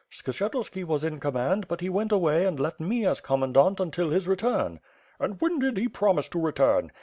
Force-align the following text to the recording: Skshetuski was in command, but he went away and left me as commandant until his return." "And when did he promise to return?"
Skshetuski 0.11 0.83
was 0.83 1.03
in 1.03 1.19
command, 1.19 1.67
but 1.67 1.79
he 1.79 1.87
went 1.87 2.11
away 2.11 2.43
and 2.47 2.59
left 2.59 2.79
me 2.79 3.05
as 3.05 3.21
commandant 3.21 3.79
until 3.79 4.09
his 4.09 4.27
return." 4.27 4.79
"And 5.19 5.39
when 5.39 5.59
did 5.59 5.77
he 5.77 5.87
promise 5.87 6.27
to 6.29 6.41
return?" 6.41 6.91